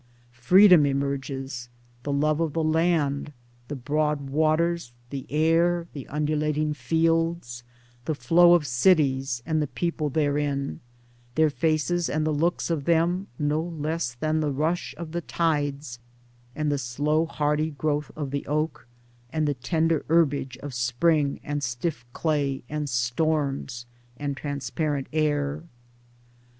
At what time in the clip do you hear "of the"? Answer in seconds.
2.39-2.63, 14.97-15.21, 18.15-18.47